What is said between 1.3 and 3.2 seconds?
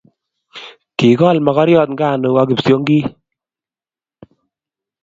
mokoriot nganuk ak kipsiongik